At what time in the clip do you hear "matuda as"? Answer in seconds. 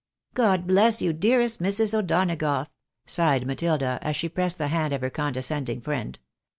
3.45-4.15